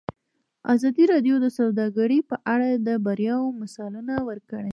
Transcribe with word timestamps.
ازادي 0.73 1.03
راډیو 1.13 1.35
د 1.41 1.47
سوداګري 1.57 2.19
په 2.29 2.35
اړه 2.53 2.69
د 2.87 2.89
بریاوو 3.05 3.57
مثالونه 3.61 4.13
ورکړي. 4.29 4.69